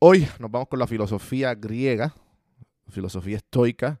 Hoy 0.00 0.28
nos 0.38 0.48
vamos 0.48 0.68
con 0.68 0.78
la 0.78 0.86
filosofía 0.86 1.56
griega, 1.56 2.14
filosofía 2.88 3.38
estoica, 3.38 4.00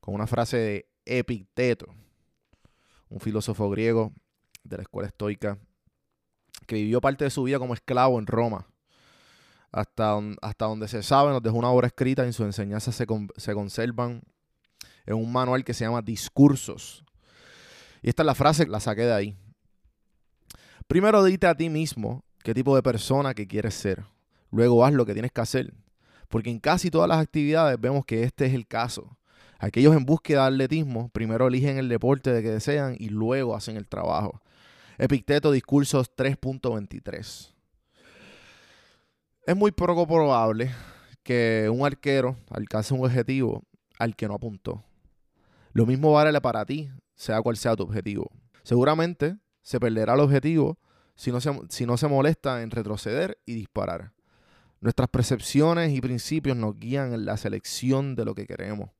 con 0.00 0.12
una 0.12 0.26
frase 0.26 0.56
de 0.56 0.88
Epicteto, 1.04 1.86
un 3.08 3.20
filósofo 3.20 3.70
griego 3.70 4.12
de 4.64 4.78
la 4.78 4.82
escuela 4.82 5.06
estoica 5.06 5.56
que 6.66 6.74
vivió 6.74 7.00
parte 7.00 7.22
de 7.22 7.30
su 7.30 7.44
vida 7.44 7.60
como 7.60 7.74
esclavo 7.74 8.18
en 8.18 8.26
Roma. 8.26 8.66
Hasta, 9.70 10.18
hasta 10.42 10.64
donde 10.64 10.88
se 10.88 11.04
sabe, 11.04 11.30
nos 11.30 11.44
dejó 11.44 11.58
una 11.58 11.70
obra 11.70 11.86
escrita 11.86 12.24
y 12.24 12.26
en 12.26 12.32
sus 12.32 12.46
enseñanzas 12.46 12.96
se 12.96 13.54
conservan 13.54 14.22
en 15.04 15.14
un 15.14 15.30
manual 15.30 15.62
que 15.62 15.74
se 15.74 15.84
llama 15.84 16.02
Discursos. 16.02 17.04
Y 18.02 18.08
esta 18.08 18.24
es 18.24 18.26
la 18.26 18.34
frase, 18.34 18.66
la 18.66 18.80
saqué 18.80 19.02
de 19.02 19.14
ahí. 19.14 19.36
Primero 20.88 21.22
dite 21.22 21.46
a 21.46 21.54
ti 21.54 21.70
mismo 21.70 22.24
qué 22.42 22.52
tipo 22.52 22.74
de 22.74 22.82
persona 22.82 23.32
que 23.32 23.46
quieres 23.46 23.74
ser. 23.74 24.15
Luego 24.50 24.84
haz 24.84 24.92
lo 24.92 25.06
que 25.06 25.12
tienes 25.12 25.32
que 25.32 25.40
hacer. 25.40 25.74
Porque 26.28 26.50
en 26.50 26.58
casi 26.58 26.90
todas 26.90 27.08
las 27.08 27.18
actividades 27.18 27.80
vemos 27.80 28.04
que 28.04 28.22
este 28.22 28.46
es 28.46 28.54
el 28.54 28.66
caso. 28.66 29.16
Aquellos 29.58 29.96
en 29.96 30.04
búsqueda 30.04 30.42
de 30.42 30.54
atletismo 30.54 31.08
primero 31.08 31.46
eligen 31.46 31.78
el 31.78 31.88
deporte 31.88 32.30
de 32.30 32.42
que 32.42 32.50
desean 32.50 32.96
y 32.98 33.08
luego 33.08 33.54
hacen 33.54 33.76
el 33.76 33.88
trabajo. 33.88 34.42
Epicteto 34.98 35.50
Discursos 35.50 36.10
3.23. 36.14 37.52
Es 39.46 39.56
muy 39.56 39.70
poco 39.70 40.06
probable 40.06 40.72
que 41.22 41.68
un 41.72 41.86
arquero 41.86 42.36
alcance 42.50 42.92
un 42.92 43.04
objetivo 43.04 43.62
al 43.98 44.16
que 44.16 44.28
no 44.28 44.34
apuntó. 44.34 44.84
Lo 45.72 45.86
mismo 45.86 46.12
vale 46.12 46.40
para 46.40 46.64
ti, 46.64 46.90
sea 47.14 47.40
cual 47.42 47.56
sea 47.56 47.76
tu 47.76 47.84
objetivo. 47.84 48.30
Seguramente 48.62 49.36
se 49.62 49.78
perderá 49.78 50.14
el 50.14 50.20
objetivo 50.20 50.78
si 51.14 51.32
no, 51.32 51.40
se, 51.40 51.50
si 51.68 51.86
no 51.86 51.96
se 51.96 52.08
molesta 52.08 52.62
en 52.62 52.70
retroceder 52.70 53.38
y 53.46 53.54
disparar. 53.54 54.12
Nuestras 54.80 55.08
percepciones 55.08 55.92
y 55.92 56.00
principios 56.00 56.56
nos 56.56 56.78
guían 56.78 57.12
en 57.12 57.24
la 57.24 57.36
selección 57.36 58.14
de 58.14 58.24
lo 58.24 58.34
que 58.34 58.46
queremos. 58.46 58.90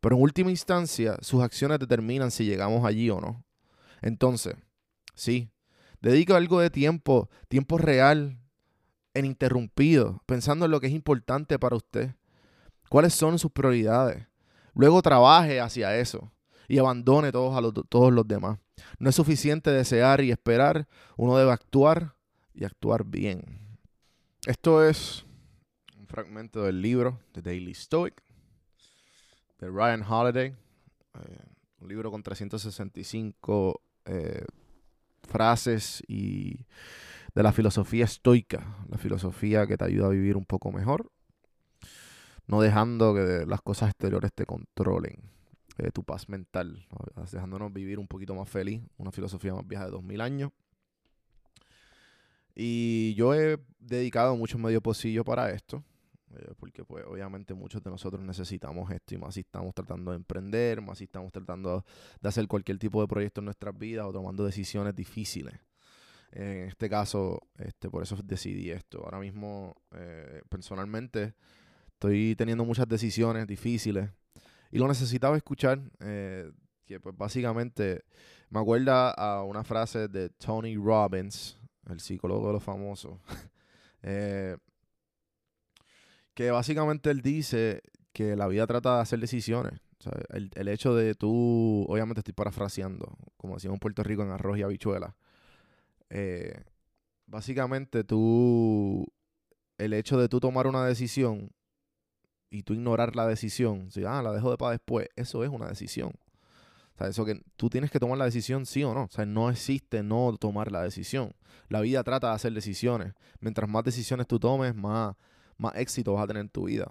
Pero 0.00 0.16
en 0.16 0.22
última 0.22 0.50
instancia, 0.50 1.16
sus 1.20 1.42
acciones 1.42 1.78
determinan 1.78 2.30
si 2.30 2.44
llegamos 2.44 2.84
allí 2.84 3.10
o 3.10 3.20
no. 3.20 3.44
Entonces, 4.00 4.54
sí, 5.14 5.50
dedica 6.00 6.36
algo 6.36 6.60
de 6.60 6.70
tiempo, 6.70 7.28
tiempo 7.48 7.76
real, 7.76 8.38
en 9.12 9.26
interrumpido, 9.26 10.22
pensando 10.26 10.64
en 10.64 10.70
lo 10.70 10.80
que 10.80 10.86
es 10.86 10.92
importante 10.92 11.58
para 11.58 11.76
usted. 11.76 12.14
¿Cuáles 12.88 13.14
son 13.14 13.38
sus 13.38 13.50
prioridades? 13.50 14.26
Luego 14.74 15.02
trabaje 15.02 15.60
hacia 15.60 15.96
eso 15.96 16.32
y 16.68 16.78
abandone 16.78 17.32
todos, 17.32 17.56
a 17.56 17.60
los, 17.60 17.74
todos 17.88 18.12
los 18.12 18.26
demás. 18.26 18.58
No 18.98 19.10
es 19.10 19.16
suficiente 19.16 19.70
desear 19.70 20.22
y 20.22 20.30
esperar, 20.30 20.88
uno 21.16 21.36
debe 21.36 21.52
actuar 21.52 22.14
y 22.54 22.64
actuar 22.64 23.04
bien. 23.04 23.69
Esto 24.46 24.82
es 24.82 25.26
un 25.98 26.06
fragmento 26.06 26.62
del 26.62 26.80
libro 26.80 27.20
The 27.32 27.42
Daily 27.42 27.74
Stoic 27.74 28.22
de 29.58 29.68
Ryan 29.68 30.02
Holiday, 30.02 30.46
eh, 30.48 31.44
un 31.78 31.88
libro 31.88 32.10
con 32.10 32.22
365 32.22 33.82
eh, 34.06 34.46
frases 35.28 36.02
y 36.08 36.64
de 37.34 37.42
la 37.42 37.52
filosofía 37.52 38.06
estoica, 38.06 38.78
la 38.88 38.96
filosofía 38.96 39.66
que 39.66 39.76
te 39.76 39.84
ayuda 39.84 40.06
a 40.06 40.10
vivir 40.10 40.38
un 40.38 40.46
poco 40.46 40.72
mejor, 40.72 41.12
no 42.46 42.62
dejando 42.62 43.12
que 43.12 43.44
las 43.46 43.60
cosas 43.60 43.90
exteriores 43.90 44.32
te 44.32 44.46
controlen 44.46 45.20
eh, 45.76 45.90
tu 45.92 46.02
paz 46.02 46.30
mental, 46.30 46.86
¿no? 46.90 47.24
dejándonos 47.30 47.74
vivir 47.74 47.98
un 47.98 48.08
poquito 48.08 48.34
más 48.34 48.48
feliz, 48.48 48.80
una 48.96 49.12
filosofía 49.12 49.52
más 49.52 49.68
vieja 49.68 49.84
de 49.84 49.90
2000 49.90 50.20
años. 50.22 50.52
Y 52.62 53.14
yo 53.14 53.32
he 53.32 53.58
dedicado 53.78 54.36
mucho 54.36 54.58
medio 54.58 54.82
pocillo 54.82 55.24
para 55.24 55.48
esto, 55.48 55.82
eh, 56.34 56.52
porque 56.58 56.84
pues 56.84 57.06
obviamente 57.06 57.54
muchos 57.54 57.82
de 57.82 57.88
nosotros 57.88 58.22
necesitamos 58.22 58.90
esto 58.90 59.14
y 59.14 59.16
más 59.16 59.32
si 59.32 59.40
estamos 59.40 59.74
tratando 59.74 60.10
de 60.10 60.18
emprender, 60.18 60.82
más 60.82 60.98
si 60.98 61.04
estamos 61.04 61.32
tratando 61.32 61.86
de 62.20 62.28
hacer 62.28 62.46
cualquier 62.48 62.78
tipo 62.78 63.00
de 63.00 63.08
proyecto 63.08 63.40
en 63.40 63.46
nuestras 63.46 63.78
vidas 63.78 64.04
o 64.04 64.12
tomando 64.12 64.44
decisiones 64.44 64.94
difíciles. 64.94 65.54
En 66.32 66.68
este 66.68 66.90
caso, 66.90 67.40
este, 67.56 67.88
por 67.88 68.02
eso 68.02 68.18
decidí 68.22 68.70
esto. 68.70 69.04
Ahora 69.06 69.20
mismo, 69.20 69.74
eh, 69.92 70.42
personalmente, 70.50 71.32
estoy 71.86 72.36
teniendo 72.36 72.66
muchas 72.66 72.86
decisiones 72.86 73.46
difíciles 73.46 74.10
y 74.70 74.78
lo 74.78 74.86
necesitaba 74.86 75.34
escuchar, 75.34 75.80
eh, 76.00 76.52
que 76.84 77.00
pues 77.00 77.16
básicamente 77.16 78.04
me 78.50 78.60
acuerda 78.60 79.12
a 79.12 79.44
una 79.44 79.64
frase 79.64 80.08
de 80.08 80.28
Tony 80.28 80.76
Robbins, 80.76 81.56
el 81.90 82.00
psicólogo 82.00 82.48
de 82.48 82.52
los 82.54 82.62
famosos, 82.62 83.18
eh, 84.02 84.56
que 86.34 86.50
básicamente 86.50 87.10
él 87.10 87.22
dice 87.22 87.82
que 88.12 88.36
la 88.36 88.48
vida 88.48 88.66
trata 88.66 88.96
de 88.96 89.02
hacer 89.02 89.20
decisiones. 89.20 89.80
El, 90.30 90.50
el 90.54 90.68
hecho 90.68 90.94
de 90.94 91.14
tú, 91.14 91.84
obviamente 91.88 92.20
estoy 92.20 92.32
parafraseando, 92.32 93.18
como 93.36 93.54
decimos 93.54 93.74
en 93.74 93.80
Puerto 93.80 94.02
Rico 94.02 94.22
en 94.22 94.30
arroz 94.30 94.58
y 94.58 94.62
habichuela. 94.62 95.14
Eh, 96.10 96.64
básicamente 97.26 98.04
tú, 98.04 99.06
el 99.78 99.92
hecho 99.92 100.18
de 100.18 100.28
tú 100.28 100.40
tomar 100.40 100.66
una 100.66 100.84
decisión 100.84 101.52
y 102.50 102.64
tú 102.64 102.74
ignorar 102.74 103.14
la 103.14 103.26
decisión, 103.26 103.90
si, 103.90 104.04
ah, 104.04 104.22
la 104.22 104.32
dejo 104.32 104.50
de 104.50 104.56
para 104.56 104.72
después, 104.72 105.08
eso 105.16 105.44
es 105.44 105.50
una 105.50 105.68
decisión. 105.68 106.12
Sea, 107.00 107.08
eso 107.08 107.24
que 107.24 107.40
tú 107.56 107.70
tienes 107.70 107.90
que 107.90 107.98
tomar 107.98 108.18
la 108.18 108.26
decisión 108.26 108.66
sí 108.66 108.84
o 108.84 108.92
no. 108.94 109.04
O 109.04 109.08
sea, 109.10 109.24
no 109.26 109.50
existe 109.50 110.02
no 110.02 110.36
tomar 110.38 110.70
la 110.70 110.82
decisión. 110.82 111.32
La 111.68 111.80
vida 111.80 112.04
trata 112.04 112.28
de 112.28 112.34
hacer 112.34 112.52
decisiones. 112.52 113.14
Mientras 113.40 113.68
más 113.70 113.84
decisiones 113.84 114.26
tú 114.26 114.38
tomes, 114.38 114.74
más, 114.74 115.16
más 115.56 115.74
éxito 115.76 116.12
vas 116.14 116.24
a 116.24 116.26
tener 116.26 116.42
en 116.42 116.50
tu 116.50 116.64
vida, 116.66 116.86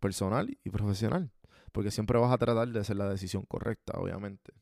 personal 0.00 0.56
y 0.64 0.70
profesional. 0.70 1.30
Porque 1.72 1.90
siempre 1.90 2.18
vas 2.18 2.32
a 2.32 2.38
tratar 2.38 2.68
de 2.68 2.80
hacer 2.80 2.96
la 2.96 3.08
decisión 3.10 3.44
correcta, 3.46 3.94
obviamente. 3.98 4.52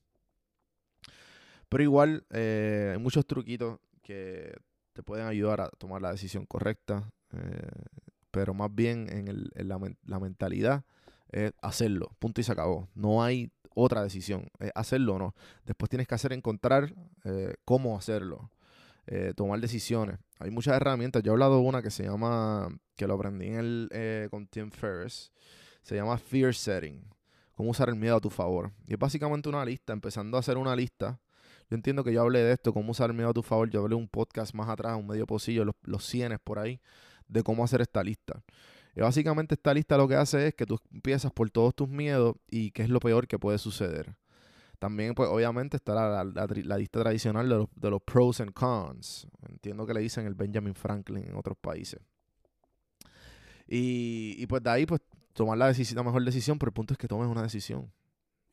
Pero 1.68 1.82
igual, 1.82 2.24
eh, 2.30 2.92
hay 2.94 2.98
muchos 3.02 3.26
truquitos 3.26 3.78
que 4.02 4.54
te 4.94 5.02
pueden 5.02 5.26
ayudar 5.26 5.60
a 5.60 5.68
tomar 5.70 6.02
la 6.02 6.12
decisión 6.12 6.46
correcta. 6.46 7.10
eh, 7.32 7.68
pero 8.30 8.54
más 8.54 8.74
bien 8.74 9.08
en, 9.10 9.28
el- 9.28 9.50
en 9.54 9.68
la, 9.68 9.80
la 10.06 10.20
mentalidad 10.20 10.84
es 11.30 11.52
hacerlo. 11.62 12.10
Punto 12.18 12.40
y 12.40 12.44
se 12.44 12.52
acabó. 12.52 12.88
No 12.94 13.22
hay 13.22 13.50
otra 13.74 14.02
decisión. 14.02 14.48
Hacerlo 14.74 15.14
o 15.14 15.18
no. 15.18 15.34
Después 15.64 15.88
tienes 15.88 16.08
que 16.08 16.14
hacer 16.14 16.32
encontrar 16.32 16.92
eh, 17.24 17.54
cómo 17.64 17.96
hacerlo. 17.96 18.50
eh, 19.08 19.32
tomar 19.34 19.58
decisiones. 19.60 20.18
Hay 20.38 20.50
muchas 20.50 20.76
herramientas. 20.76 21.22
Yo 21.22 21.32
he 21.32 21.34
hablado 21.34 21.56
de 21.56 21.62
una 21.62 21.82
que 21.82 21.90
se 21.90 22.04
llama, 22.04 22.68
que 22.94 23.06
lo 23.06 23.14
aprendí 23.14 23.46
en 23.46 23.54
el, 23.56 23.88
eh, 23.92 24.28
con 24.30 24.46
Tim 24.46 24.70
Ferriss. 24.70 25.32
Se 25.82 25.96
llama 25.96 26.18
Fear 26.18 26.54
Setting. 26.54 27.02
Cómo 27.54 27.70
usar 27.70 27.88
el 27.88 27.96
miedo 27.96 28.16
a 28.16 28.20
tu 28.20 28.30
favor. 28.30 28.70
Y 28.86 28.92
es 28.92 28.98
básicamente 28.98 29.48
una 29.48 29.64
lista, 29.64 29.92
empezando 29.92 30.36
a 30.36 30.40
hacer 30.40 30.58
una 30.58 30.76
lista. 30.76 31.18
Yo 31.70 31.74
entiendo 31.74 32.04
que 32.04 32.12
yo 32.12 32.20
hablé 32.22 32.40
de 32.40 32.52
esto, 32.52 32.72
cómo 32.72 32.92
usar 32.92 33.10
el 33.10 33.16
miedo 33.16 33.30
a 33.30 33.34
tu 33.34 33.42
favor. 33.42 33.68
Yo 33.70 33.80
hablé 33.80 33.94
un 33.94 34.08
podcast 34.08 34.54
más 34.54 34.68
atrás, 34.68 34.96
un 34.96 35.06
medio 35.06 35.26
pocillo, 35.26 35.64
los, 35.64 35.74
los 35.82 36.04
cienes 36.04 36.38
por 36.38 36.58
ahí, 36.58 36.80
de 37.26 37.42
cómo 37.42 37.64
hacer 37.64 37.80
esta 37.80 38.02
lista. 38.02 38.42
Y 38.98 39.00
básicamente 39.00 39.54
esta 39.54 39.72
lista 39.72 39.96
lo 39.96 40.08
que 40.08 40.16
hace 40.16 40.48
es 40.48 40.54
que 40.56 40.66
tú 40.66 40.76
empiezas 40.92 41.30
por 41.30 41.48
todos 41.50 41.72
tus 41.72 41.88
miedos 41.88 42.34
y 42.50 42.72
qué 42.72 42.82
es 42.82 42.88
lo 42.88 42.98
peor 42.98 43.28
que 43.28 43.38
puede 43.38 43.56
suceder. 43.56 44.16
También, 44.80 45.14
pues, 45.14 45.28
obviamente 45.28 45.76
está 45.76 45.94
la, 45.94 46.24
lista 46.76 46.98
tradicional 46.98 47.48
de 47.48 47.90
los, 47.90 48.02
pros 48.02 48.40
and 48.40 48.52
cons. 48.52 49.28
Entiendo 49.48 49.86
que 49.86 49.94
le 49.94 50.00
dicen 50.00 50.26
el 50.26 50.34
Benjamin 50.34 50.74
Franklin 50.74 51.28
en 51.28 51.36
otros 51.36 51.56
países. 51.56 52.00
Y, 53.68 54.44
pues 54.48 54.64
de 54.64 54.70
ahí, 54.70 54.84
pues, 54.84 55.00
tomar 55.32 55.56
la, 55.58 55.72
la 55.72 56.02
mejor 56.02 56.24
decisión, 56.24 56.58
pero 56.58 56.70
el 56.70 56.74
punto 56.74 56.92
es 56.92 56.98
que 56.98 57.06
tomes 57.06 57.28
una 57.28 57.42
decisión 57.42 57.92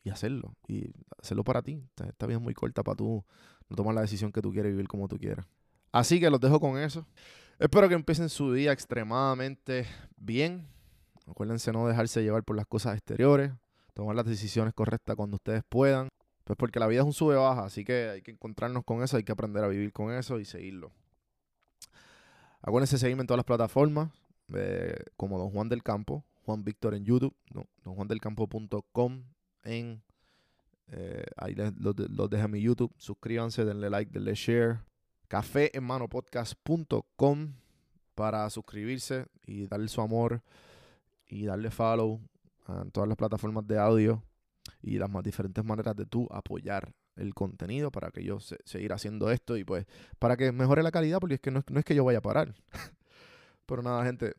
y 0.04 0.10
hacerlo. 0.10 0.54
Y 0.68 0.92
hacerlo 1.20 1.42
para 1.42 1.60
ti. 1.60 1.82
Esta 2.08 2.24
vida 2.24 2.36
es 2.36 2.42
muy 2.42 2.54
corta 2.54 2.84
para 2.84 2.94
tú 2.94 3.24
no 3.68 3.74
tomar 3.74 3.96
la 3.96 4.02
decisión 4.02 4.30
que 4.30 4.40
tú 4.40 4.52
quieres 4.52 4.70
vivir 4.70 4.86
como 4.86 5.08
tú 5.08 5.18
quieras. 5.18 5.44
Así 5.90 6.20
que 6.20 6.30
los 6.30 6.38
dejo 6.38 6.60
con 6.60 6.78
eso. 6.78 7.04
Espero 7.58 7.88
que 7.88 7.94
empiecen 7.94 8.28
su 8.28 8.52
día 8.52 8.72
extremadamente 8.72 9.86
bien. 10.16 10.68
Acuérdense 11.26 11.72
no 11.72 11.88
dejarse 11.88 12.22
llevar 12.22 12.44
por 12.44 12.54
las 12.54 12.66
cosas 12.66 12.94
exteriores. 12.94 13.50
Tomar 13.94 14.14
las 14.14 14.26
decisiones 14.26 14.74
correctas 14.74 15.16
cuando 15.16 15.36
ustedes 15.36 15.62
puedan. 15.66 16.08
Pues 16.44 16.56
porque 16.58 16.78
la 16.78 16.86
vida 16.86 17.00
es 17.00 17.06
un 17.06 17.14
sube-baja, 17.14 17.64
así 17.64 17.82
que 17.82 18.10
hay 18.10 18.22
que 18.22 18.30
encontrarnos 18.30 18.84
con 18.84 19.02
eso, 19.02 19.16
hay 19.16 19.24
que 19.24 19.32
aprender 19.32 19.64
a 19.64 19.68
vivir 19.68 19.90
con 19.92 20.12
eso 20.12 20.38
y 20.38 20.44
seguirlo. 20.44 20.92
Acuérdense 22.60 22.98
seguirme 22.98 23.22
en 23.22 23.26
todas 23.26 23.38
las 23.38 23.46
plataformas, 23.46 24.12
eh, 24.54 24.94
como 25.16 25.38
Don 25.38 25.50
Juan 25.50 25.68
del 25.68 25.82
Campo, 25.82 26.24
Juan 26.44 26.62
Víctor 26.62 26.94
en 26.94 27.04
YouTube, 27.04 27.34
no, 27.52 27.66
donjuandelcampo.com 27.82 29.24
en... 29.64 30.02
Eh, 30.88 31.24
ahí 31.36 31.56
los, 31.56 31.96
los 31.98 32.48
mi 32.48 32.60
YouTube. 32.60 32.94
Suscríbanse, 32.96 33.64
denle 33.64 33.90
like, 33.90 34.12
denle 34.12 34.34
share. 34.34 34.78
Caféenmanopodcast.com 35.28 37.52
para 38.14 38.48
suscribirse 38.50 39.26
y 39.44 39.66
darle 39.66 39.88
su 39.88 40.00
amor 40.00 40.42
y 41.26 41.46
darle 41.46 41.70
follow 41.70 42.20
a 42.66 42.84
todas 42.92 43.08
las 43.08 43.16
plataformas 43.16 43.66
de 43.66 43.78
audio 43.78 44.22
y 44.82 44.98
las 44.98 45.10
más 45.10 45.22
diferentes 45.22 45.64
maneras 45.64 45.96
de 45.96 46.06
tú 46.06 46.26
apoyar 46.30 46.92
el 47.16 47.34
contenido 47.34 47.90
para 47.90 48.10
que 48.10 48.24
yo 48.24 48.40
se, 48.40 48.58
seguir 48.64 48.92
haciendo 48.92 49.30
esto 49.30 49.56
y 49.56 49.64
pues 49.64 49.86
para 50.18 50.36
que 50.36 50.52
mejore 50.52 50.82
la 50.82 50.90
calidad 50.90 51.18
porque 51.18 51.36
es 51.36 51.40
que 51.40 51.50
no 51.50 51.60
es 51.60 51.84
que 51.84 51.94
yo 51.94 52.04
vaya 52.04 52.18
a 52.18 52.22
parar. 52.22 52.54
Pero 53.66 53.82
nada, 53.82 54.04
gente, 54.04 54.34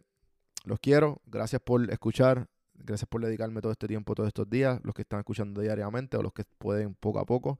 los 0.63 0.79
quiero. 0.79 1.21
Gracias 1.25 1.61
por 1.61 1.89
escuchar. 1.91 2.47
Gracias 2.75 3.07
por 3.09 3.21
dedicarme 3.21 3.61
todo 3.61 3.71
este 3.71 3.87
tiempo, 3.87 4.15
todos 4.15 4.27
estos 4.27 4.49
días. 4.49 4.79
Los 4.83 4.93
que 4.93 5.01
están 5.01 5.19
escuchando 5.19 5.61
diariamente 5.61 6.17
o 6.17 6.21
los 6.21 6.33
que 6.33 6.43
pueden 6.57 6.95
poco 6.95 7.19
a 7.19 7.25
poco. 7.25 7.59